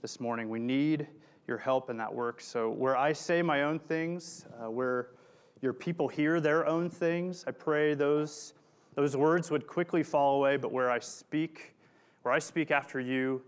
[0.00, 0.48] this morning.
[0.48, 1.06] We need
[1.46, 2.40] your help in that work.
[2.40, 5.08] So, where I say my own things, uh, where
[5.60, 8.54] your people hear their own things, I pray those,
[8.94, 11.74] those words would quickly fall away, but where I speak,
[12.22, 13.42] where I speak after you,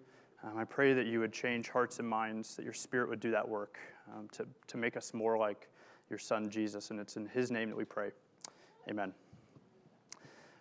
[0.44, 3.30] um, I pray that you would change hearts and minds, that your spirit would do
[3.30, 3.78] that work
[4.12, 5.68] um, to, to make us more like
[6.10, 6.90] your son Jesus.
[6.90, 8.10] And it's in his name that we pray.
[8.90, 9.12] Amen.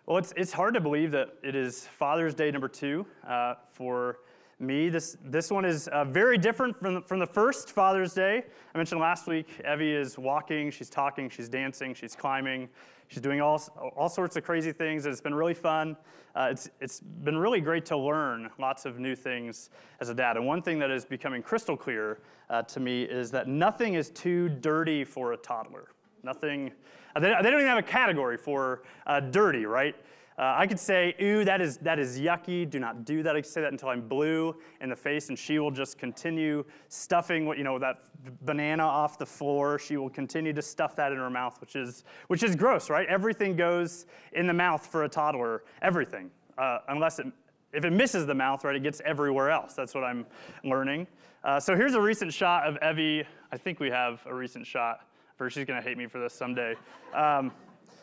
[0.06, 4.18] Well, it's, it's hard to believe that it is Father's Day number two uh, for
[4.62, 4.88] me.
[4.88, 8.44] This, this one is uh, very different from the, from the first Father's Day.
[8.74, 12.68] I mentioned last week, Evie is walking, she's talking, she's dancing, she's climbing,
[13.08, 13.60] she's doing all,
[13.96, 15.04] all sorts of crazy things.
[15.04, 15.96] It's been really fun.
[16.34, 19.68] Uh, it's, it's been really great to learn lots of new things
[20.00, 20.36] as a dad.
[20.36, 24.10] And one thing that is becoming crystal clear uh, to me is that nothing is
[24.10, 25.88] too dirty for a toddler.
[26.22, 26.72] Nothing,
[27.16, 29.94] uh, they, don't even have a category for uh, dirty, right?
[30.38, 32.68] Uh, I could say, ooh, that is, that is yucky.
[32.68, 33.36] Do not do that.
[33.36, 36.64] I could say that until I'm blue in the face, and she will just continue
[36.88, 38.04] stuffing what, you know, that
[38.42, 39.78] banana off the floor.
[39.78, 43.06] She will continue to stuff that in her mouth, which is, which is gross, right?
[43.08, 46.30] Everything goes in the mouth for a toddler, everything.
[46.56, 47.26] Uh, unless it,
[47.72, 49.74] if it misses the mouth, right, it gets everywhere else.
[49.74, 50.26] That's what I'm
[50.64, 51.06] learning.
[51.44, 53.26] Uh, so here's a recent shot of Evie.
[53.50, 55.06] I think we have a recent shot.
[55.50, 56.74] She's gonna hate me for this someday.
[57.14, 57.52] Um,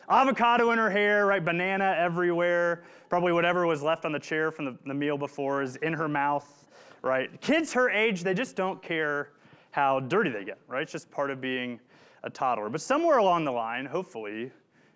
[0.08, 1.44] avocado in her hair, right?
[1.44, 2.82] Banana everywhere.
[3.08, 6.08] Probably whatever was left on the chair from the, the meal before is in her
[6.08, 6.66] mouth,
[7.02, 7.40] right?
[7.40, 9.30] Kids her age, they just don't care
[9.70, 10.82] how dirty they get, right?
[10.82, 11.80] It's just part of being
[12.22, 12.68] a toddler.
[12.68, 14.50] But somewhere along the line, hopefully,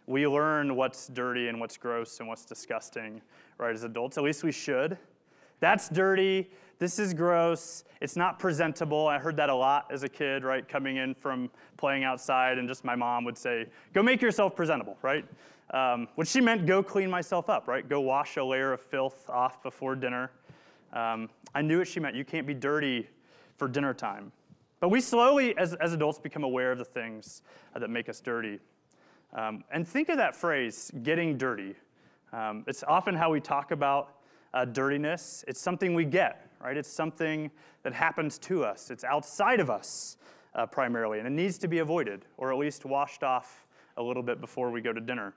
[0.07, 3.23] we learn what's dirty and what's gross and what's disgusting,
[3.59, 4.19] right, as adults.
[4.19, 4.99] At least we should.
[5.61, 6.51] That's dirty.
[6.79, 7.85] This is gross.
[8.01, 9.07] It's not presentable.
[9.07, 10.69] I heard that a lot as a kid, right?
[10.69, 14.99] Coming in from playing outside, and just my mom would say, Go make yourself presentable,
[15.03, 15.25] right?
[15.71, 17.89] Um, which she meant go clean myself up, right?
[17.89, 20.31] Go wash a layer of filth off before dinner.
[20.93, 22.15] Um, I knew what she meant.
[22.15, 23.09] You can't be dirty
[23.57, 24.31] for dinner time.
[24.81, 27.43] But we slowly, as, as adults, become aware of the things
[27.75, 28.61] uh, that make us dirty.
[29.33, 31.75] Um, and think of that phrase, getting dirty.
[32.33, 34.17] Um, it's often how we talk about
[34.53, 35.45] uh, dirtiness.
[35.49, 36.77] It's something we get, right?
[36.79, 37.51] It's something
[37.83, 40.17] that happens to us, it's outside of us
[40.55, 43.67] uh, primarily, and it needs to be avoided or at least washed off
[43.99, 45.35] a little bit before we go to dinner.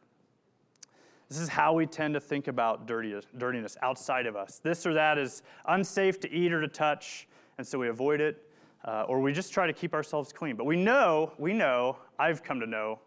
[1.29, 4.59] This is how we tend to think about dirtiness outside of us.
[4.63, 7.27] This or that is unsafe to eat or to touch,
[7.57, 8.49] and so we avoid it,
[8.85, 10.55] uh, or we just try to keep ourselves clean.
[10.55, 12.99] But we know, we know, I've come to know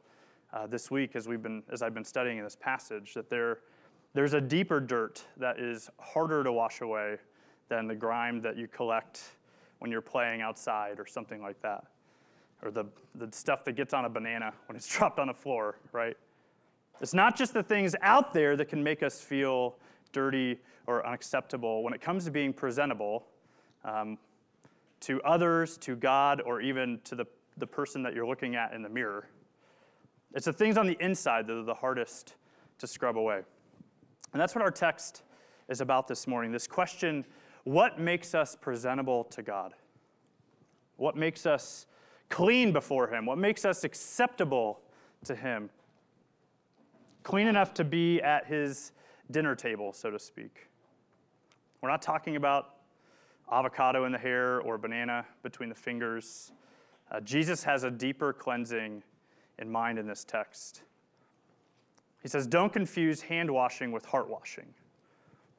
[0.53, 3.61] uh, this week as we've been, as I've been studying in this passage, that there,
[4.13, 7.17] there's a deeper dirt that is harder to wash away
[7.71, 9.23] than the grime that you collect
[9.79, 11.85] when you're playing outside or something like that.
[12.63, 15.79] Or the, the stuff that gets on a banana when it's dropped on the floor,
[15.93, 16.17] right?
[17.01, 19.77] It's not just the things out there that can make us feel
[20.13, 21.83] dirty or unacceptable.
[21.83, 23.25] When it comes to being presentable
[23.85, 24.19] um,
[25.01, 27.27] to others, to God, or even to the,
[27.57, 29.29] the person that you're looking at in the mirror,
[30.35, 32.35] it's the things on the inside that are the hardest
[32.79, 33.41] to scrub away.
[34.33, 35.23] And that's what our text
[35.69, 37.25] is about this morning this question
[37.71, 39.75] what makes us presentable to God?
[40.97, 41.87] What makes us
[42.29, 43.27] clean before Him?
[43.27, 44.81] What makes us acceptable
[45.25, 45.71] to Him?
[47.23, 48.91] Clean enough to be at His
[49.31, 50.67] dinner table, so to speak.
[51.81, 52.75] We're not talking about
[53.53, 56.51] avocado in the hair or banana between the fingers.
[57.09, 59.01] Uh, Jesus has a deeper cleansing
[59.61, 60.83] in mind in this text.
[62.21, 64.75] He says, Don't confuse hand washing with heart washing.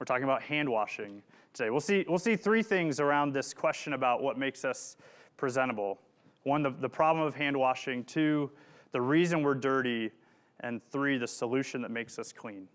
[0.01, 1.21] We're talking about hand washing
[1.53, 1.69] today.
[1.69, 4.97] We'll see, we'll see three things around this question about what makes us
[5.37, 5.99] presentable.
[6.41, 8.03] One, the, the problem of hand washing.
[8.05, 8.49] Two,
[8.93, 10.09] the reason we're dirty.
[10.61, 12.67] And three, the solution that makes us clean.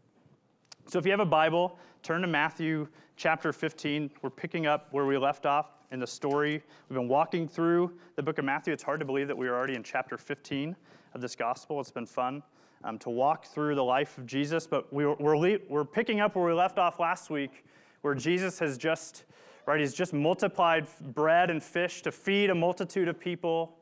[0.86, 2.86] So if you have a Bible, turn to Matthew
[3.16, 4.08] chapter 15.
[4.22, 6.62] We're picking up where we left off in the story.
[6.88, 8.72] We've been walking through the book of Matthew.
[8.72, 10.76] It's hard to believe that we are already in chapter 15
[11.12, 11.80] of this gospel.
[11.80, 12.44] It's been fun
[12.86, 16.46] um, to walk through the life of Jesus, but we, we're, we're picking up where
[16.46, 17.64] we left off last week,
[18.02, 19.24] where Jesus has just,
[19.66, 23.76] right, he's just multiplied bread and fish to feed a multitude of people.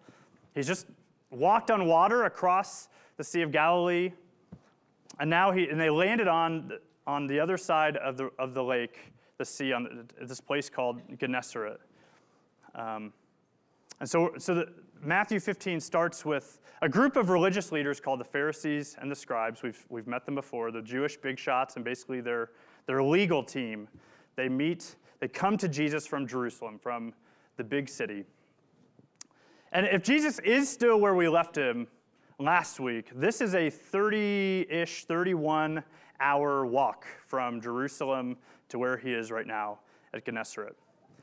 [0.55, 0.87] He's just
[1.31, 4.11] walked on water across the Sea of Galilee,
[5.21, 6.73] and now he, and they landed on,
[7.07, 11.03] on the other side of the, of the lake, the sea, on this place called
[11.19, 11.79] Gennesaret.
[12.75, 13.13] Um,
[14.01, 14.73] and so, so the,
[15.05, 19.63] Matthew 15 starts with a group of religious leaders called the Pharisees and the scribes.
[19.63, 22.51] We've, we've met them before, the Jewish big shots, and basically their,
[22.87, 23.87] their legal team.
[24.35, 27.13] They meet, they come to Jesus from Jerusalem, from
[27.57, 28.25] the big city.
[29.73, 31.87] And if Jesus is still where we left him
[32.39, 35.85] last week, this is a 30 ish, 31
[36.21, 38.39] hour walk from Jerusalem
[38.71, 39.81] to where he is right now
[40.15, 40.75] at Gennesaret.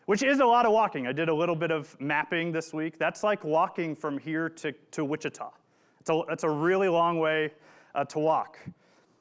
[0.05, 1.07] Which is a lot of walking.
[1.07, 2.97] I did a little bit of mapping this week.
[2.97, 5.51] That's like walking from here to, to Wichita.
[5.99, 7.51] It's a, it's a really long way
[7.93, 8.57] uh, to walk.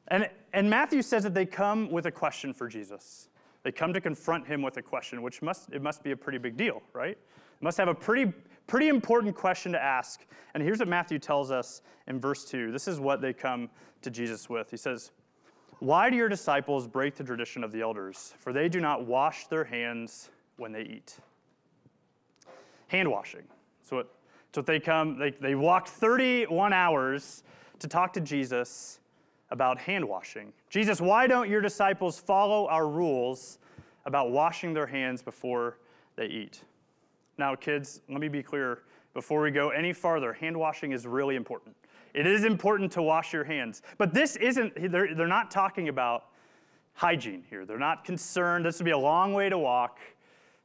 [0.09, 3.29] And, and Matthew says that they come with a question for Jesus.
[3.63, 6.39] They come to confront him with a question, which must, it must be a pretty
[6.39, 7.11] big deal, right?
[7.11, 8.33] It must have a pretty,
[8.67, 10.25] pretty important question to ask.
[10.55, 12.73] And here's what Matthew tells us in verse 2.
[12.73, 13.69] This is what they come
[14.03, 14.71] to Jesus with.
[14.71, 15.11] He says,
[15.79, 18.33] Why do your disciples break the tradition of the elders?
[18.39, 20.31] For they do not wash their hands
[20.61, 21.19] when they eat.
[22.89, 23.43] Hand washing.
[23.83, 24.15] So what,
[24.55, 27.43] so they come, they, they walk 31 hours
[27.79, 29.01] to talk to Jesus
[29.51, 30.53] about hand washing.
[30.69, 33.59] Jesus, why don't your disciples follow our rules
[34.07, 35.79] about washing their hands before
[36.17, 36.63] they eat?
[37.39, 38.83] Now, kids, let me be clear
[39.15, 41.75] before we go any farther hand washing is really important.
[42.13, 43.83] It is important to wash your hands.
[43.99, 46.27] But this isn't, they're, they're not talking about
[46.95, 47.65] hygiene here.
[47.65, 48.65] They're not concerned.
[48.65, 49.99] This would be a long way to walk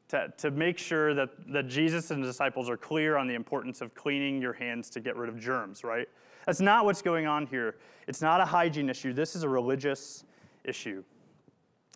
[0.10, 3.82] to, to make sure that, that Jesus and the disciples are clear on the importance
[3.82, 6.08] of cleaning your hands to get rid of germs, right?
[6.46, 7.76] That's not what's going on here.
[8.08, 9.14] It's not a hygiene issue.
[9.14, 10.24] This is a religious
[10.64, 11.04] issue.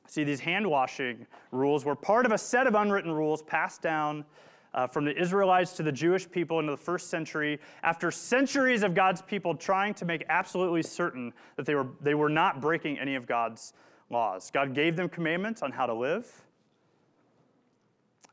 [0.08, 4.26] See, these hand washing rules were part of a set of unwritten rules passed down
[4.74, 8.96] uh, from the Israelites to the Jewish people into the first century after centuries of
[8.96, 13.16] God's people trying to make absolutely certain that they were, they were not breaking any
[13.16, 13.74] of God's
[14.10, 14.50] laws.
[14.52, 16.28] God gave them commandments on how to live.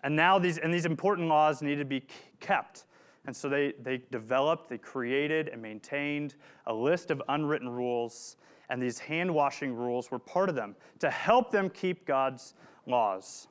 [0.07, 2.05] And now these, and these important laws need to be
[2.39, 2.85] kept.
[3.27, 6.37] And so they, they developed, they created, and maintained
[6.69, 8.37] a list of unwritten rules,
[8.71, 12.55] and these hand washing rules were part of them to help them keep God's
[12.87, 13.49] laws.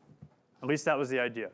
[0.64, 1.50] At least that was the idea.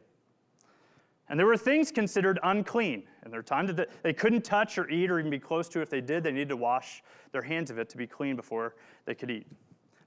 [1.30, 5.10] And there were things considered unclean in their time that they couldn't touch or eat
[5.10, 5.82] or even be close to.
[5.82, 7.02] If they did, they needed to wash
[7.32, 8.76] their hands of it to be clean before
[9.06, 9.48] they could eat.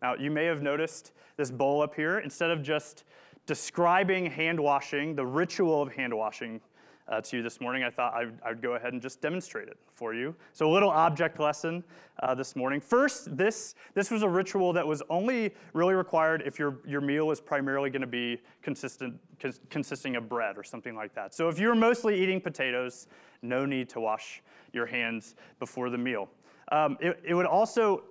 [0.00, 2.20] Now, you may have noticed this bowl up here.
[2.20, 3.02] Instead of just
[3.46, 6.60] describing hand washing, the ritual of hand washing,
[7.06, 9.20] uh, to you this morning, I thought I would, I would, go ahead and just
[9.20, 10.34] demonstrate it for you.
[10.52, 11.84] So, a little object lesson
[12.22, 12.80] uh, this morning.
[12.80, 17.30] First, this, this was a ritual that was only really required if your, your meal
[17.30, 21.34] is primarily going to be consistent, cons- consisting of bread or something like that.
[21.34, 23.06] So, if you're mostly eating potatoes,
[23.42, 24.42] no need to wash
[24.72, 26.30] your hands before the meal.
[26.72, 28.04] Um, it, it would also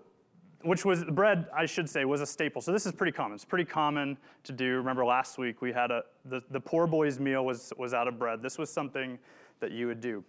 [0.63, 2.61] which was bread, I should say, was a staple.
[2.61, 3.35] So this is pretty common.
[3.35, 4.77] It's pretty common to do.
[4.77, 8.17] Remember last week we had a the, the poor boy's meal was was out of
[8.17, 8.41] bread.
[8.41, 9.19] This was something
[9.59, 10.23] that you would do.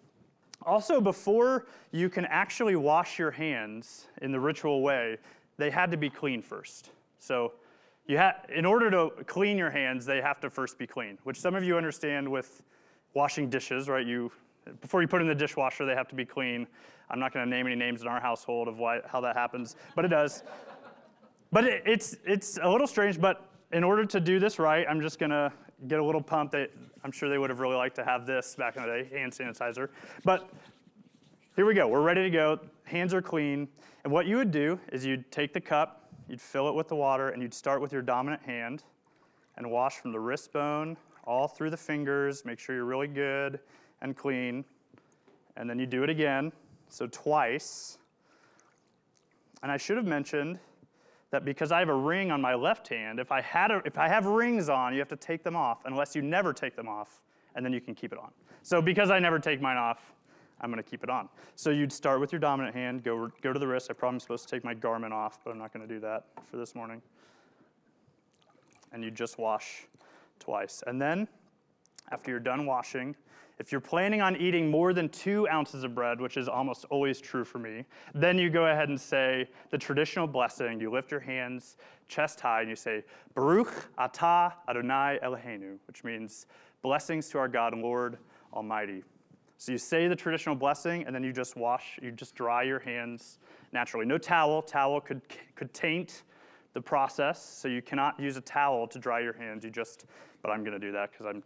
[0.62, 5.18] Also, before you can actually wash your hands in the ritual way,
[5.56, 6.90] they had to be clean first.
[7.18, 7.52] So
[8.06, 11.40] you ha- in order to clean your hands, they have to first be clean, which
[11.40, 12.62] some of you understand with
[13.14, 14.06] washing dishes, right?
[14.06, 14.30] You
[14.80, 16.66] before you put in the dishwasher, they have to be clean.
[17.10, 19.76] I'm not going to name any names in our household of why, how that happens,
[19.94, 20.42] but it does.
[21.52, 25.00] but it, it's, it's a little strange, but in order to do this right, I'm
[25.00, 25.52] just going to
[25.86, 26.52] get a little pump.
[26.52, 26.70] that
[27.04, 29.32] I'm sure they would have really liked to have this back in the day, hand
[29.32, 29.88] sanitizer.
[30.24, 30.48] But
[31.56, 31.86] here we go.
[31.86, 32.58] We're ready to go.
[32.84, 33.68] Hands are clean.
[34.04, 36.96] And what you would do is you'd take the cup, you'd fill it with the
[36.96, 38.82] water, and you'd start with your dominant hand
[39.56, 42.44] and wash from the wrist bone all through the fingers.
[42.44, 43.60] Make sure you're really good
[44.02, 44.64] and clean.
[45.56, 46.52] And then you do it again,
[46.88, 47.98] so twice.
[49.62, 50.58] And I should have mentioned
[51.30, 53.98] that because I have a ring on my left hand, if I, had a, if
[53.98, 56.88] I have rings on, you have to take them off unless you never take them
[56.88, 57.22] off,
[57.54, 58.30] and then you can keep it on.
[58.62, 60.14] So because I never take mine off,
[60.60, 61.28] I'm going to keep it on.
[61.56, 63.90] So you'd start with your dominant hand, go, go to the wrist.
[63.90, 66.00] I probably am supposed to take my garment off, but I'm not going to do
[66.00, 67.02] that for this morning.
[68.92, 69.86] And you just wash
[70.38, 70.82] twice.
[70.86, 71.26] And then,
[72.12, 73.16] after you're done washing,
[73.58, 77.20] if you're planning on eating more than two ounces of bread, which is almost always
[77.20, 77.84] true for me,
[78.14, 80.80] then you go ahead and say the traditional blessing.
[80.80, 81.76] You lift your hands
[82.08, 86.46] chest high and you say, Baruch atah Adonai Eloheinu, which means
[86.82, 88.18] blessings to our God and Lord
[88.52, 89.02] Almighty.
[89.56, 92.80] So you say the traditional blessing and then you just wash, you just dry your
[92.80, 93.38] hands
[93.72, 94.04] naturally.
[94.04, 94.62] No towel.
[94.62, 95.22] Towel could,
[95.54, 96.24] could taint
[96.74, 99.64] the process, so you cannot use a towel to dry your hands.
[99.64, 100.06] You just,
[100.42, 101.42] but I'm going to do that because I'm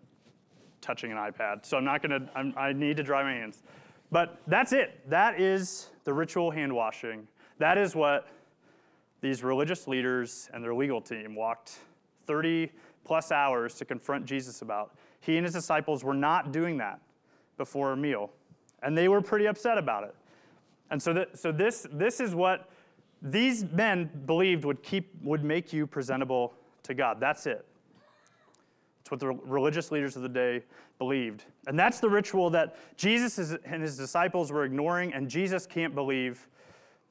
[0.81, 1.65] touching an iPad.
[1.65, 3.63] So I'm not going to, I need to dry my hands.
[4.11, 5.01] But that's it.
[5.09, 7.27] That is the ritual hand washing.
[7.59, 8.29] That is what
[9.21, 11.79] these religious leaders and their legal team walked
[12.27, 12.71] 30
[13.05, 14.97] plus hours to confront Jesus about.
[15.21, 17.01] He and his disciples were not doing that
[17.57, 18.31] before a meal,
[18.83, 20.15] and they were pretty upset about it.
[20.91, 22.71] And so, so this, this is what
[23.21, 26.55] these men believed would, keep, would make you presentable
[26.85, 27.19] to God.
[27.19, 27.67] That's it.
[29.09, 30.63] It's what the religious leaders of the day
[30.99, 31.45] believed.
[31.67, 36.47] And that's the ritual that Jesus and his disciples were ignoring, and Jesus can't believe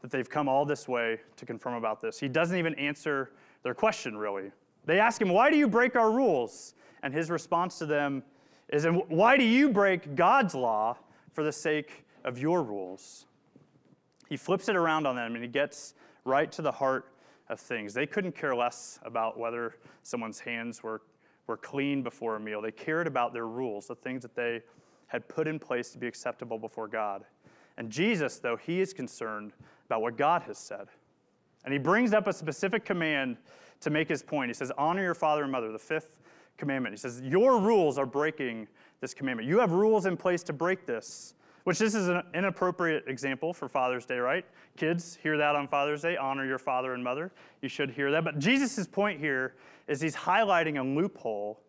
[0.02, 2.20] that they've come all this way to confirm about this.
[2.20, 3.32] He doesn't even answer
[3.64, 4.52] their question, really.
[4.86, 6.76] They ask him, Why do you break our rules?
[7.04, 8.24] and his response to them
[8.70, 10.98] is, why do you break God's law
[11.34, 13.26] for the sake of your rules?
[14.30, 15.94] He flips it around on them and he gets
[16.26, 17.14] right to the heart
[17.50, 17.94] of things.
[17.94, 21.02] They couldn't care less about whether someone's hands were,
[21.48, 22.62] were clean before a meal.
[22.62, 24.62] They cared about their rules, the things that they
[25.08, 27.24] had put in place to be acceptable before God.
[27.78, 29.54] And Jesus, though, he is concerned
[29.86, 30.88] about what God has said.
[31.64, 33.38] And he brings up a specific command
[33.82, 34.50] to make his point.
[34.50, 36.20] He says, Honor your father and mother, the fifth
[36.58, 36.94] commandment.
[36.94, 38.68] He says, Your rules are breaking
[39.00, 39.48] this commandment.
[39.48, 41.36] You have rules in place to break this,
[41.68, 44.46] which this is an inappropriate example for Father's Day, right?
[44.78, 46.16] Kids, hear that on Father's Day.
[46.16, 47.30] Honor your father and mother.
[47.62, 48.24] You should hear that.
[48.24, 49.56] But Jesus' point here
[49.86, 51.60] is he's highlighting a loophole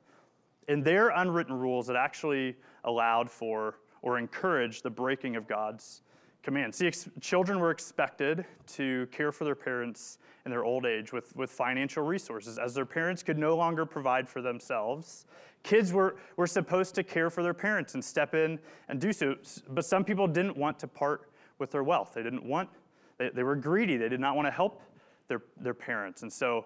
[0.68, 6.02] in their unwritten rules that actually allowed for or encouraged the breaking of God's
[6.42, 6.74] command.
[6.74, 11.34] See, ex- children were expected to care for their parents in their old age with,
[11.36, 12.58] with financial resources.
[12.58, 15.26] As their parents could no longer provide for themselves,
[15.62, 19.36] kids were, were supposed to care for their parents and step in and do so.
[19.68, 22.12] But some people didn't want to part with their wealth.
[22.14, 22.70] They didn't want,
[23.18, 23.96] they, they were greedy.
[23.96, 24.80] They did not want to help
[25.26, 26.22] their, their parents.
[26.22, 26.64] And so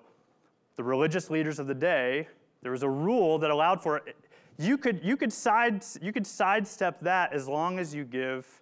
[0.76, 2.28] the religious leaders of the day,
[2.62, 4.16] there was a rule that allowed for it.
[4.58, 8.61] You could, you could, side, you could sidestep that as long as you give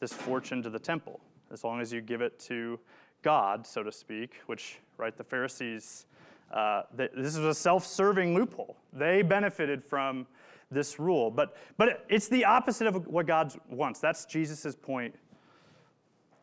[0.00, 1.20] this fortune to the temple,
[1.52, 2.78] as long as you give it to
[3.22, 6.06] God, so to speak, which, right, the Pharisees,
[6.52, 8.76] uh, this is a self serving loophole.
[8.92, 10.26] They benefited from
[10.70, 11.30] this rule.
[11.30, 14.00] But, but it's the opposite of what God wants.
[14.00, 15.14] That's Jesus' point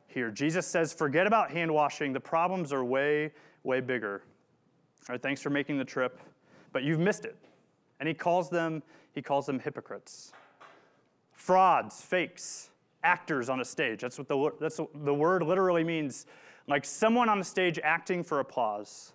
[0.07, 0.31] here.
[0.31, 2.13] Jesus says, forget about hand washing.
[2.13, 3.31] The problems are way,
[3.63, 4.21] way bigger.
[5.07, 6.19] All right, thanks for making the trip,
[6.73, 7.37] but you've missed it.
[7.99, 8.83] And he calls them,
[9.13, 10.31] he calls them hypocrites.
[11.31, 12.69] Frauds, fakes,
[13.07, 14.01] actors on a stage.
[14.01, 16.25] That's what the, that's what the word literally means.
[16.67, 19.13] Like someone on a stage acting for applause.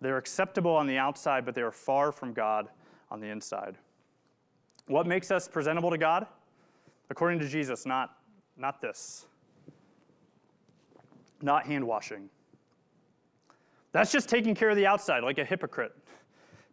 [0.00, 2.68] They're acceptable on the outside, but they are far from God
[3.10, 3.76] on the inside.
[4.86, 6.26] What makes us presentable to God?
[7.10, 8.16] According to Jesus, not,
[8.56, 9.26] not this.
[11.42, 12.30] Not hand washing.
[13.90, 15.92] That's just taking care of the outside, like a hypocrite.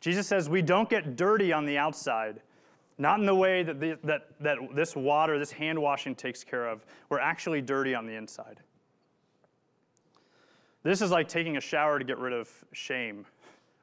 [0.02, 2.42] Jesus says we don't get dirty on the outside,
[2.98, 6.68] not in the way that, the, that, that this water, this hand washing takes care
[6.68, 6.86] of.
[7.10, 8.62] We're actually dirty on the inside.
[10.84, 13.26] This is like taking a shower to get rid of shame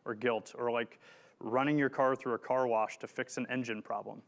[0.04, 0.99] or guilt, or like
[1.40, 4.23] running your car through a car wash to fix an engine problem.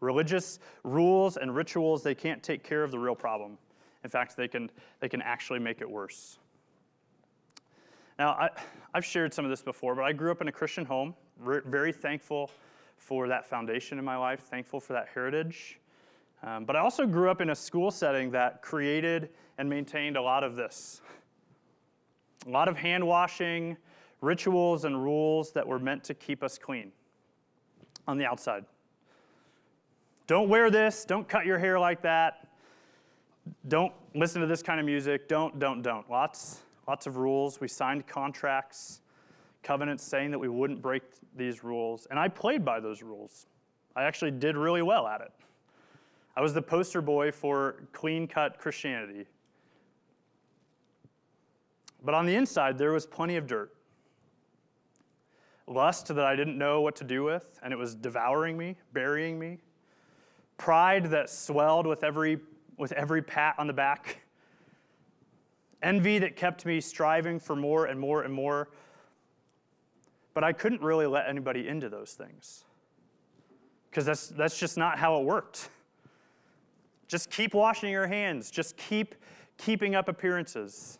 [0.00, 3.58] Religious rules and rituals, they can't take care of the real problem.
[4.04, 4.70] In fact, they can,
[5.00, 6.38] they can actually make it worse.
[8.18, 8.50] Now, I,
[8.94, 11.92] have shared some of this before, but I grew up in a Christian home, very
[11.92, 12.50] thankful
[12.96, 15.78] for that foundation in my life, thankful for that heritage.
[16.42, 20.22] Um, but I also grew up in a school setting that created and maintained a
[20.22, 21.00] lot of this
[22.46, 23.76] a lot of hand washing,
[24.20, 26.92] rituals, and rules that were meant to keep us clean
[28.06, 28.64] on the outside.
[30.28, 32.46] Don't wear this, don't cut your hair like that,
[33.68, 36.08] don't listen to this kind of music, don't, don't, don't.
[36.10, 37.60] Lots lots of rules.
[37.60, 39.00] We signed contracts,
[39.66, 41.02] covenants saying that we wouldn't break
[41.36, 42.06] these rules.
[42.10, 43.46] And I played by those rules.
[43.94, 45.32] I actually did really well at it.
[46.36, 49.26] I was the poster boy for clean cut Christianity.
[52.04, 53.74] But on the inside, there was plenty of dirt.
[55.66, 59.38] Lust that I didn't know what to do with, and it was devouring me, burying
[59.38, 59.58] me.
[60.58, 62.38] Pride that swelled with every,
[62.78, 64.20] with every pat on the back
[65.82, 68.68] envy that kept me striving for more and more and more.
[70.36, 72.66] But I couldn't really let anybody into those things
[73.88, 75.70] because that's, that's just not how it worked.
[77.08, 79.14] Just keep washing your hands, just keep
[79.56, 80.98] keeping up appearances.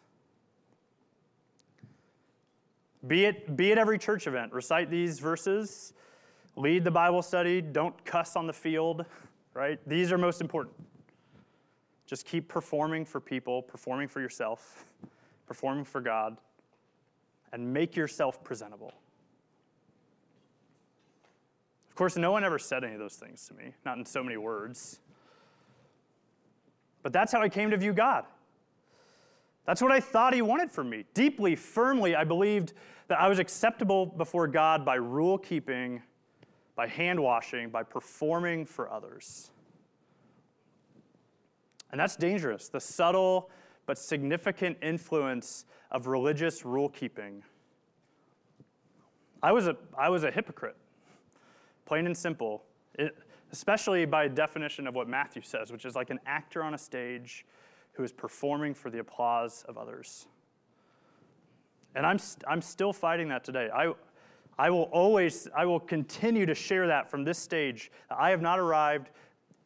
[3.07, 5.93] Be at, be at every church event, recite these verses,
[6.57, 9.05] lead the Bible study, don't cuss on the field,
[9.52, 9.78] right?
[9.87, 10.75] These are most important.
[12.07, 14.87] Just keep performing for people, performing for yourself,
[15.47, 16.38] performing for God,
[17.52, 18.95] and make yourself presentable.
[21.97, 24.23] Of course, no one ever said any of those things to me, not in so
[24.23, 25.00] many words.
[27.03, 28.26] But that's how I came to view God.
[29.65, 31.07] That's what I thought He wanted from me.
[31.15, 32.75] Deeply, firmly, I believed
[33.09, 36.03] that I was acceptable before God by rule keeping,
[36.75, 39.50] by hand washing, by performing for others.
[41.93, 42.69] And that's dangerous.
[42.69, 43.49] The subtle
[43.87, 47.43] but significant influence of religious rule keeping.
[49.43, 50.76] I was a, I was a hypocrite,
[51.87, 52.64] plain and simple,
[52.95, 53.16] it,
[53.52, 57.47] especially by definition of what Matthew says, which is like an actor on a stage
[57.93, 60.26] who is performing for the applause of others.
[61.95, 63.71] And I'm, st- I'm still fighting that today.
[63.75, 63.93] I,
[64.59, 67.90] I will always, I will continue to share that from this stage.
[68.11, 69.11] I have not arrived,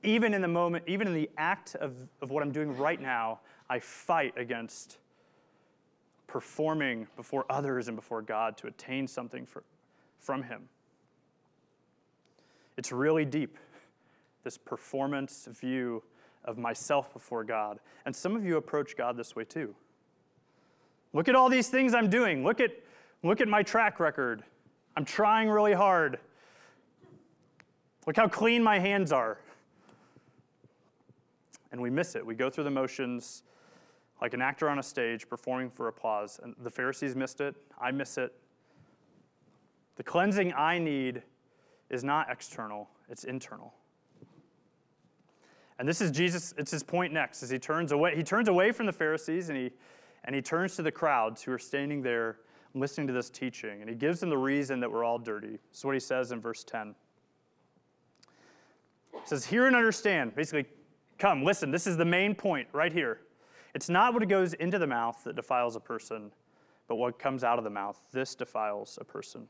[0.04, 3.40] even in the moment, even in the act of, of what I'm doing right now,
[3.68, 4.98] I fight against
[6.26, 9.64] performing before others and before God to attain something for,
[10.20, 10.68] from Him.
[12.76, 13.58] It's really deep,
[14.44, 16.02] this performance view
[16.44, 17.78] of myself before God.
[18.06, 19.74] And some of you approach God this way too.
[21.12, 22.44] Look at all these things I'm doing.
[22.44, 22.70] Look at,
[23.22, 24.42] look at my track record.
[24.96, 26.18] I'm trying really hard.
[28.06, 29.38] Look how clean my hands are.
[31.72, 32.24] And we miss it.
[32.24, 33.42] We go through the motions
[34.20, 36.40] like an actor on a stage performing for applause.
[36.42, 37.54] And the Pharisees missed it.
[37.80, 38.32] I miss it.
[39.96, 41.22] The cleansing I need
[41.90, 43.74] is not external, it's internal.
[45.78, 48.14] And this is Jesus, it's his point next as he turns away.
[48.14, 49.70] He turns away from the Pharisees and he
[50.24, 52.40] and he turns to the crowds who are standing there
[52.74, 55.58] listening to this teaching, and he gives them the reason that we're all dirty.
[55.70, 56.94] This is what he says in verse 10.
[59.12, 60.34] He says, Hear and understand.
[60.34, 60.66] Basically,
[61.18, 61.70] come, listen.
[61.70, 63.20] This is the main point right here.
[63.74, 66.30] It's not what goes into the mouth that defiles a person,
[66.86, 68.00] but what comes out of the mouth.
[68.12, 69.48] This defiles a person.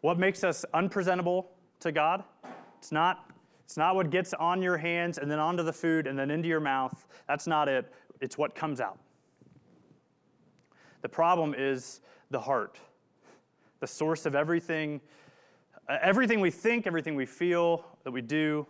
[0.00, 2.24] What makes us unpresentable to God?
[2.78, 3.30] It's not,
[3.64, 6.48] it's not what gets on your hands and then onto the food and then into
[6.48, 7.06] your mouth.
[7.26, 8.98] That's not it it's what comes out.
[11.02, 12.78] The problem is the heart,
[13.80, 15.00] the source of everything,
[15.88, 18.66] uh, everything we think, everything we feel, that we do.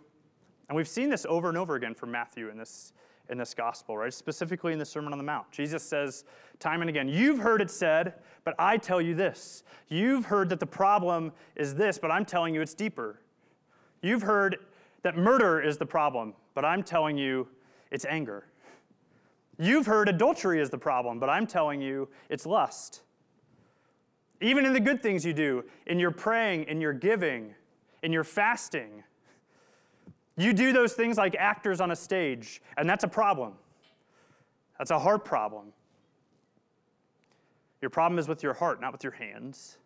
[0.69, 2.93] And we've seen this over and over again from Matthew in this,
[3.31, 4.13] in this gospel, right?
[4.13, 5.49] Specifically in the Sermon on the Mount.
[5.51, 6.25] Jesus says
[6.59, 9.63] time and again, You've heard it said, but I tell you this.
[9.87, 13.21] You've heard that the problem is this, but I'm telling you it's deeper.
[14.01, 14.57] You've heard
[15.03, 17.47] that murder is the problem, but I'm telling you
[17.89, 18.45] it's anger.
[19.57, 23.01] You've heard adultery is the problem, but I'm telling you it's lust.
[24.41, 27.53] Even in the good things you do, in your praying, in your giving,
[28.01, 29.03] in your fasting,
[30.41, 33.53] you do those things like actors on a stage, and that's a problem.
[34.77, 35.73] That's a heart problem.
[37.81, 39.77] Your problem is with your heart, not with your hands.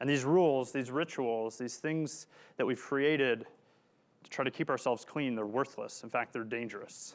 [0.00, 3.46] And these rules, these rituals, these things that we've created
[4.24, 6.02] to try to keep ourselves clean, they're worthless.
[6.02, 7.14] In fact, they're dangerous.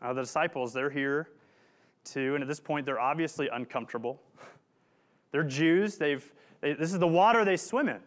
[0.00, 1.28] Uh, the disciples, they're here
[2.04, 4.20] too, and at this point, they're obviously uncomfortable.
[5.30, 5.96] They're Jews.
[5.96, 8.00] They've, they, this is the water they swim in,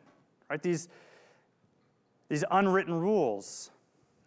[0.48, 0.62] right?
[0.62, 0.90] These,
[2.30, 3.72] these unwritten rules.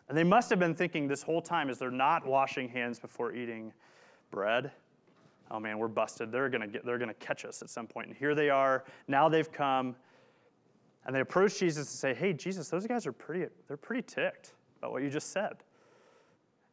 [0.09, 3.33] And they must have been thinking this whole time as they're not washing hands before
[3.35, 3.73] eating
[4.31, 4.71] bread.
[5.51, 6.31] Oh man, we're busted.
[6.33, 8.09] They're gonna get, they're gonna catch us at some point.
[8.09, 8.85] And here they are.
[9.07, 9.97] Now they've come,
[11.07, 13.47] and they approach Jesus and say, "Hey, Jesus, those guys are pretty.
[13.67, 15.57] They're pretty ticked about what you just said."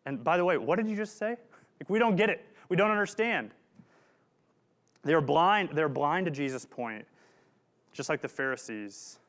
[0.05, 1.29] And by the way, what did you just say?
[1.79, 2.45] Like, we don't get it.
[2.69, 3.51] We don't understand.
[5.03, 7.05] They're blind, they're blind to Jesus' point,
[7.93, 9.19] just like the Pharisees.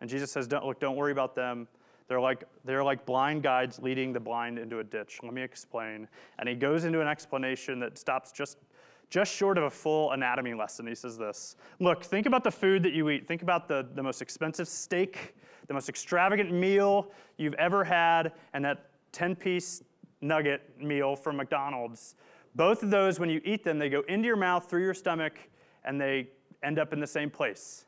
[0.00, 1.68] And Jesus says, don't, look, don't worry about them.
[2.08, 5.20] They're like, they're like blind guides leading the blind into a ditch.
[5.22, 6.06] Let me explain.
[6.38, 8.58] And he goes into an explanation that stops just,
[9.08, 10.86] just short of a full anatomy lesson.
[10.86, 13.26] He says this Look, think about the food that you eat.
[13.26, 15.34] Think about the, the most expensive steak,
[15.66, 19.82] the most extravagant meal you've ever had, and that 10 piece
[20.20, 22.16] nugget meal from McDonald's.
[22.54, 25.38] Both of those, when you eat them, they go into your mouth, through your stomach,
[25.84, 26.28] and they
[26.62, 27.84] end up in the same place.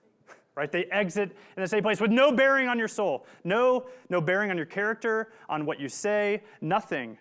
[0.57, 0.73] Right?
[0.73, 4.51] They exit in the same place with no bearing on your soul, no, no bearing
[4.51, 7.19] on your character, on what you say, nothing.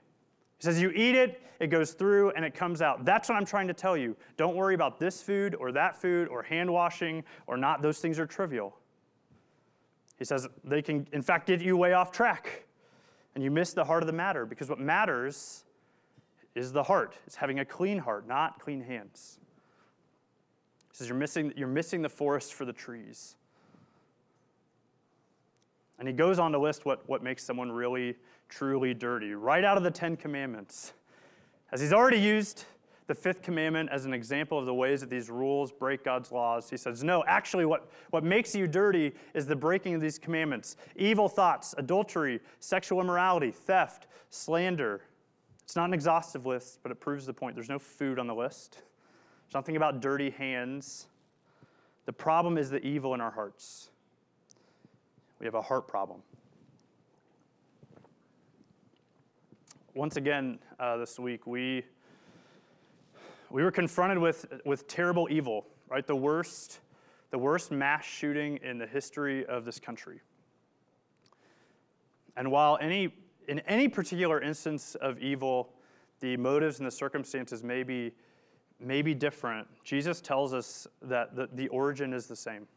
[0.58, 3.04] He says, You eat it, it goes through, and it comes out.
[3.04, 4.16] That's what I'm trying to tell you.
[4.38, 7.82] Don't worry about this food or that food or hand washing or not.
[7.82, 8.78] Those things are trivial.
[10.18, 12.66] He says they can, in fact, get you way off track
[13.36, 15.66] and you miss the heart of the matter because what matters
[16.56, 17.18] is the heart.
[17.28, 19.40] It's having a clean heart, not clean hands.
[20.96, 23.36] He says you're missing, you're missing the forest for the trees.
[26.00, 28.16] And he goes on to list what, what makes someone really,
[28.48, 30.94] truly dirty, right out of the Ten Commandments.
[31.74, 32.64] As he's already used
[33.08, 36.70] the fifth commandment as an example of the ways that these rules break God's laws.
[36.70, 40.78] He says, No, actually, what, what makes you dirty is the breaking of these commandments
[40.96, 45.02] evil thoughts, adultery, sexual immorality, theft, slander.
[45.62, 47.54] It's not an exhaustive list, but it proves the point.
[47.54, 48.82] There's no food on the list,
[49.46, 51.08] there's nothing about dirty hands.
[52.06, 53.90] The problem is the evil in our hearts.
[55.40, 56.22] We have a heart problem.
[59.94, 61.84] Once again, uh, this week, we
[63.50, 66.06] we were confronted with, with terrible evil, right?
[66.06, 66.80] The worst,
[67.32, 70.20] the worst mass shooting in the history of this country.
[72.36, 73.16] And while any,
[73.48, 75.72] in any particular instance of evil,
[76.20, 78.12] the motives and the circumstances may be,
[78.80, 82.68] may be different, Jesus tells us that the, the origin is the same.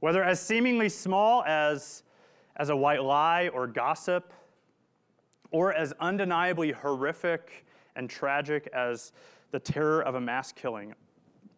[0.00, 2.02] Whether as seemingly small as,
[2.56, 4.32] as a white lie or gossip,
[5.50, 9.12] or as undeniably horrific and tragic as
[9.50, 10.94] the terror of a mass killing,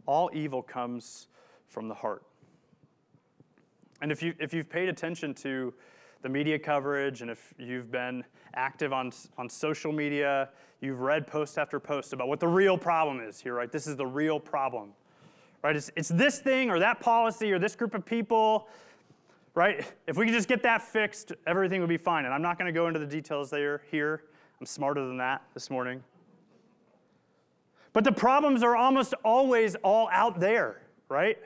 [0.06, 1.28] all evil comes
[1.66, 2.22] from the heart.
[4.00, 5.74] And if, you, if you've paid attention to
[6.22, 11.58] the media coverage and if you've been active on, on social media, you've read post
[11.58, 13.72] after post about what the real problem is here, right?
[13.72, 14.90] This is the real problem,
[15.62, 15.76] right?
[15.76, 18.68] It's, it's this thing or that policy or this group of people,
[19.54, 19.84] right?
[20.06, 22.24] If we could just get that fixed, everything would be fine.
[22.24, 24.24] And I'm not going to go into the details there here.
[24.60, 26.02] I'm smarter than that this morning.
[27.92, 31.38] But the problems are almost always all out there, right?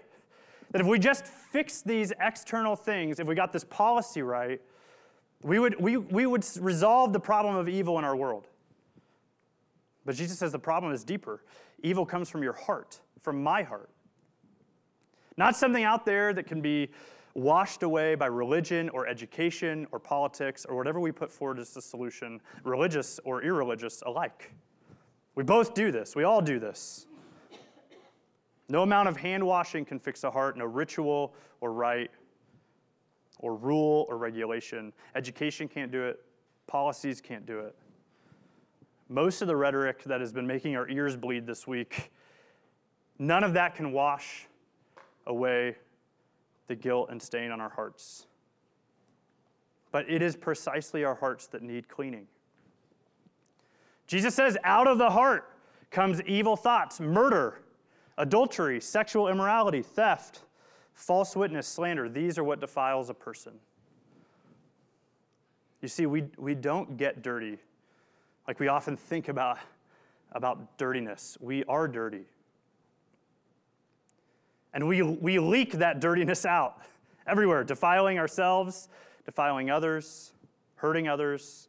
[0.74, 4.60] That if we just fix these external things, if we got this policy right,
[5.40, 8.48] we would, we, we would resolve the problem of evil in our world.
[10.04, 11.44] But Jesus says the problem is deeper.
[11.84, 13.88] Evil comes from your heart, from my heart.
[15.36, 16.90] Not something out there that can be
[17.34, 21.82] washed away by religion or education or politics or whatever we put forward as the
[21.82, 24.50] solution, religious or irreligious alike.
[25.36, 26.16] We both do this.
[26.16, 27.06] We all do this.
[28.68, 32.10] No amount of hand washing can fix a heart, no ritual or rite
[33.40, 34.92] or rule or regulation.
[35.14, 36.20] Education can't do it,
[36.66, 37.74] policies can't do it.
[39.08, 42.10] Most of the rhetoric that has been making our ears bleed this week,
[43.18, 44.48] none of that can wash
[45.26, 45.76] away
[46.68, 48.26] the guilt and stain on our hearts.
[49.92, 52.26] But it is precisely our hearts that need cleaning.
[54.06, 55.50] Jesus says, out of the heart
[55.90, 57.60] comes evil thoughts, murder,
[58.18, 60.42] adultery, sexual immorality, theft,
[60.92, 62.08] false witness, slander.
[62.08, 63.54] These are what defiles a person.
[65.80, 67.58] You see, we, we don't get dirty
[68.46, 69.58] like we often think about,
[70.32, 71.36] about dirtiness.
[71.40, 72.24] We are dirty.
[74.72, 76.80] And we, we leak that dirtiness out
[77.26, 78.88] everywhere, defiling ourselves,
[79.24, 80.32] defiling others,
[80.76, 81.68] hurting others.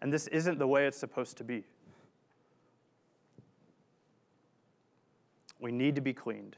[0.00, 1.64] And this isn't the way it's supposed to be.
[5.60, 6.56] We need to be cleaned.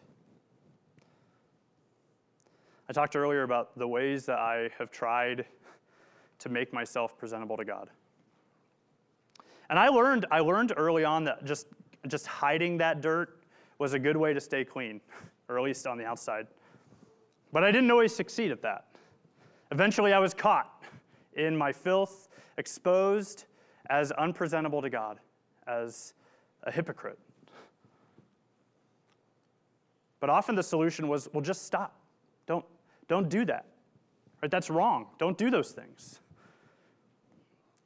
[2.88, 5.44] I talked earlier about the ways that I have tried
[6.38, 7.90] to make myself presentable to God.
[9.70, 11.66] And I learned, I learned early on that just,
[12.06, 13.42] just hiding that dirt
[13.78, 15.00] was a good way to stay clean,
[15.48, 16.46] or at least on the outside.
[17.52, 18.86] But I didn't always succeed at that.
[19.70, 20.82] Eventually, I was caught
[21.34, 23.44] in my filth, exposed
[23.90, 25.20] as unpresentable to God,
[25.66, 26.14] as
[26.62, 27.18] a hypocrite.
[30.20, 32.00] But often the solution was, well, just stop.
[32.46, 32.64] Don't,
[33.06, 33.66] don't do that.
[34.42, 34.50] Right?
[34.50, 35.06] That's wrong.
[35.18, 36.20] Don't do those things.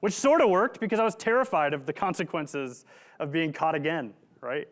[0.01, 2.85] Which sort of worked because I was terrified of the consequences
[3.21, 4.69] of being caught again, right?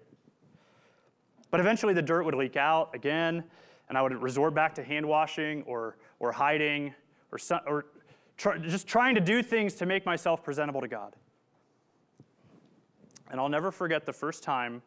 [1.51, 3.45] But eventually the dirt would leak out again,
[3.89, 6.95] and I would resort back to hand washing or, or hiding
[7.31, 7.87] or, or
[8.37, 11.15] try, just trying to do things to make myself presentable to God.
[13.31, 14.83] And I'll never forget the first time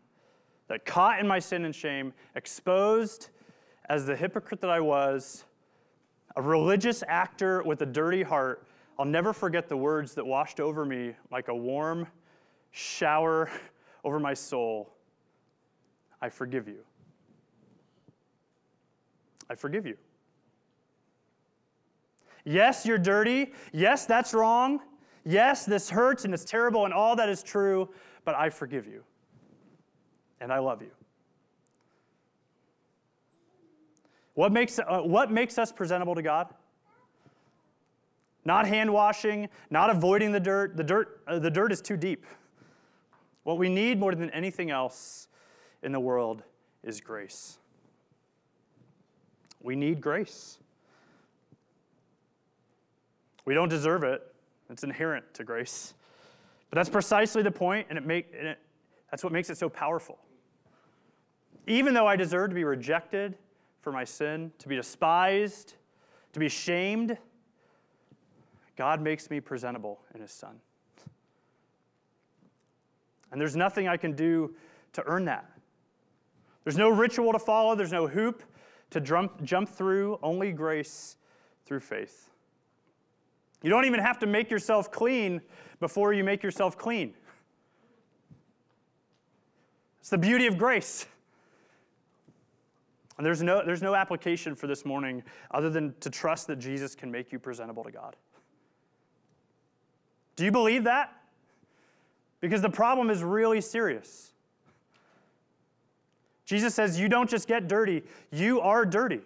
[0.68, 3.30] that caught in my sin and shame, exposed
[3.90, 5.46] as the hypocrite that I was,
[6.36, 10.86] a religious actor with a dirty heart, I'll never forget the words that washed over
[10.86, 12.08] me like a warm
[12.72, 13.50] shower
[14.04, 14.94] over my soul.
[16.22, 16.80] I forgive you.
[19.50, 19.98] I forgive you.
[22.46, 23.54] Yes, you're dirty.
[23.72, 24.80] Yes, that's wrong.
[25.26, 27.90] Yes, this hurts and it's terrible and all that is true,
[28.26, 29.04] but I forgive you
[30.44, 30.92] and I love you.
[34.34, 36.54] What makes, uh, what makes us presentable to God?
[38.44, 40.76] Not hand washing, not avoiding the dirt.
[40.76, 42.26] The dirt, uh, the dirt is too deep.
[43.44, 45.30] What we need more than anything else
[45.82, 46.44] in the world
[46.84, 47.58] is grace.
[49.62, 50.58] We need grace.
[53.46, 54.22] We don't deserve it.
[54.70, 55.94] It's inherent to grace.
[56.70, 58.60] But that's precisely the point, and, it make, and it,
[59.10, 60.18] that's what makes it so powerful.
[61.68, 63.36] Even though I deserve to be rejected
[63.82, 65.76] for my sin, to be despised,
[66.34, 67.18] to be shamed,
[68.76, 70.60] God makes me presentable in His Son.
[73.32, 74.54] And there's nothing I can do
[74.94, 75.50] to earn that.
[76.64, 78.44] There's no ritual to follow, there's no hoop
[78.92, 81.18] to jump, jump through, only grace
[81.66, 82.30] through faith.
[83.64, 85.42] You don't even have to make yourself clean
[85.80, 87.14] before you make yourself clean.
[90.00, 91.06] It's the beauty of grace.
[93.18, 96.96] And there's no, there's no application for this morning other than to trust that Jesus
[96.96, 98.16] can make you presentable to God.
[100.36, 101.14] Do you believe that?
[102.44, 104.34] because the problem is really serious.
[106.44, 109.22] Jesus says, You don't just get dirty, you are dirty.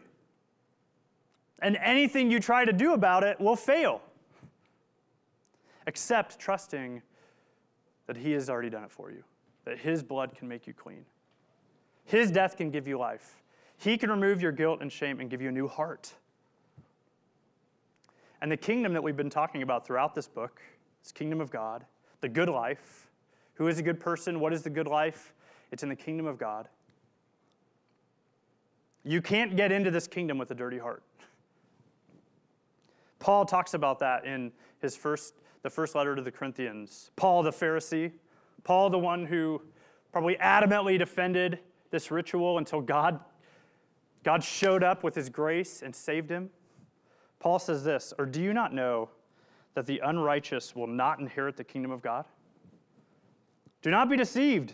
[1.58, 4.04] And anything you try to do about it will fail,
[5.88, 7.02] except trusting
[8.06, 9.23] that He has already done it for you,
[9.65, 11.04] that His blood can make you clean.
[12.06, 13.41] His death can give you life.
[13.78, 16.13] He can remove your guilt and shame and give you a new heart.
[18.42, 20.62] And the kingdom that we've been talking about throughout this book,
[21.04, 21.86] this kingdom of God,
[22.22, 23.10] the good life.
[23.56, 24.40] Who is a good person?
[24.40, 25.34] What is the good life?
[25.72, 26.68] It's in the kingdom of God.
[29.04, 31.04] You can't get into this kingdom with a dirty heart.
[33.20, 37.12] Paul talks about that in his first, the first letter to the Corinthians.
[37.16, 38.12] Paul, the Pharisee,
[38.63, 39.62] Paul, the one who
[40.12, 41.60] probably adamantly defended
[41.90, 43.20] this ritual until God,
[44.23, 46.49] God showed up with his grace and saved him.
[47.39, 49.10] Paul says this Or do you not know
[49.73, 52.25] that the unrighteous will not inherit the kingdom of God?
[53.82, 54.73] Do not be deceived.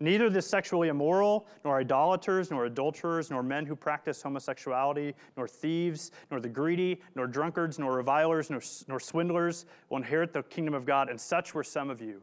[0.00, 6.10] Neither the sexually immoral, nor idolaters, nor adulterers, nor men who practice homosexuality, nor thieves,
[6.30, 10.84] nor the greedy, nor drunkards, nor revilers, nor, nor swindlers will inherit the kingdom of
[10.84, 12.22] God, and such were some of you.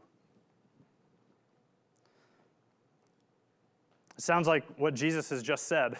[4.16, 5.96] It sounds like what Jesus has just said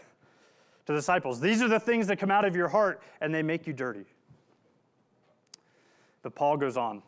[0.86, 1.40] to disciples.
[1.40, 4.04] These are the things that come out of your heart, and they make you dirty.
[6.22, 7.02] But Paul goes on.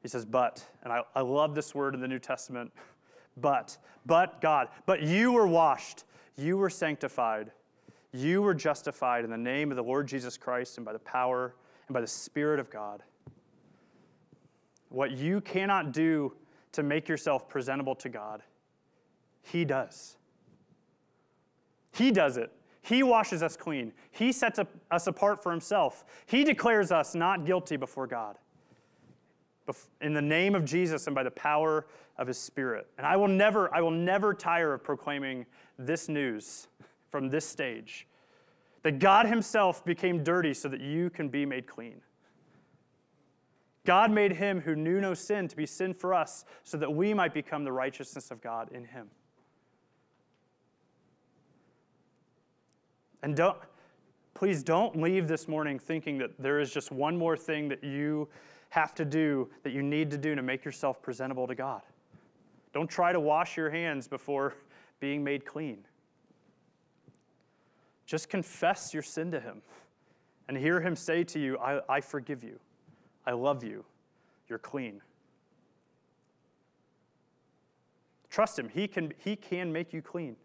[0.00, 2.72] He says, but, and I, I love this word in the New Testament,
[3.36, 6.04] but, but God, but you were washed,
[6.36, 7.50] you were sanctified,
[8.12, 11.54] you were justified in the name of the Lord Jesus Christ and by the power
[11.88, 13.02] and by the Spirit of God.
[14.88, 16.32] What you cannot do
[16.72, 18.42] to make yourself presentable to God,
[19.42, 20.16] He does.
[21.92, 22.52] He does it.
[22.86, 23.92] He washes us clean.
[24.12, 24.60] He sets
[24.92, 26.04] us apart for Himself.
[26.26, 28.38] He declares us not guilty before God.
[30.00, 32.86] In the name of Jesus and by the power of His Spirit.
[32.96, 35.46] And I will never, I will never tire of proclaiming
[35.76, 36.68] this news
[37.10, 38.06] from this stage
[38.84, 42.00] that God Himself became dirty so that you can be made clean.
[43.84, 47.14] God made Him who knew no sin to be sin for us so that we
[47.14, 49.10] might become the righteousness of God in Him.
[53.26, 53.58] And don't,
[54.34, 58.28] please don't leave this morning thinking that there is just one more thing that you
[58.68, 61.82] have to do, that you need to do to make yourself presentable to God.
[62.72, 64.54] Don't try to wash your hands before
[65.00, 65.78] being made clean.
[68.06, 69.60] Just confess your sin to Him
[70.46, 72.60] and hear Him say to you, I, I forgive you.
[73.26, 73.84] I love you.
[74.48, 75.00] You're clean.
[78.30, 78.68] Trust Him.
[78.68, 80.36] He can, he can make you clean.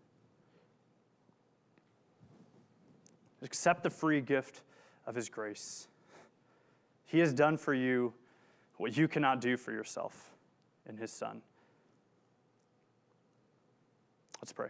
[3.41, 4.61] Accept the free gift
[5.05, 5.87] of His grace.
[7.05, 8.13] He has done for you
[8.77, 10.31] what you cannot do for yourself
[10.87, 11.41] in His Son.
[14.41, 14.69] Let's pray.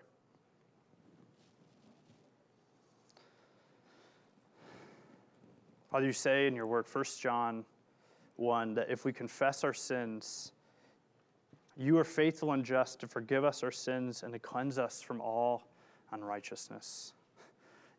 [5.91, 7.65] Father, you say in your word, 1 John
[8.37, 10.53] 1, that if we confess our sins,
[11.77, 15.19] you are faithful and just to forgive us our sins and to cleanse us from
[15.19, 15.63] all
[16.11, 17.13] unrighteousness.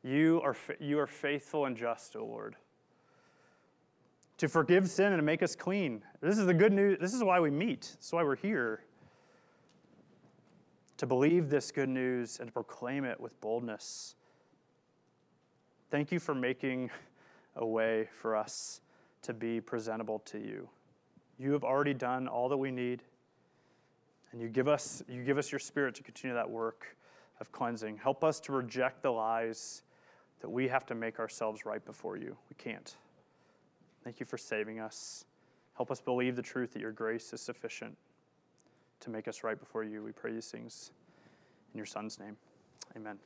[0.04, 2.56] You are, you are faithful and just, O Lord,
[4.38, 6.02] to forgive sin and to make us clean.
[6.20, 6.98] This is the good news.
[7.00, 7.82] This is why we meet.
[7.98, 8.82] This is why we're here.
[10.96, 14.16] To believe this good news and to proclaim it with boldness.
[15.90, 16.90] Thank you for making
[17.54, 18.80] a way for us
[19.22, 20.68] to be presentable to you.
[21.38, 23.02] You have already done all that we need,
[24.32, 26.96] and you give us, you give us your spirit to continue that work
[27.40, 27.98] of cleansing.
[27.98, 29.82] Help us to reject the lies
[30.42, 32.36] that we have to make ourselves right before you.
[32.50, 32.96] We can't.
[34.04, 35.24] Thank you for saving us.
[35.76, 37.96] Help us believe the truth that your grace is sufficient
[39.00, 40.02] to make us right before you.
[40.02, 40.90] We pray these things
[41.72, 42.36] in your Son's name.
[42.96, 43.18] Amen.